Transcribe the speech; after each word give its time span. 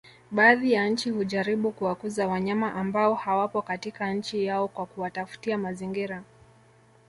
Baadhi 0.31 0.71
ya 0.71 0.87
nchi 0.89 1.09
hujaribu 1.09 1.71
kuwakuza 1.71 2.27
wanyama 2.27 2.73
ambao 2.73 3.15
hawapo 3.15 3.61
katika 3.61 4.13
nchi 4.13 4.45
yao 4.45 4.67
kwa 4.67 4.85
kuwatafutia 4.85 5.57
mazingira 5.57 6.23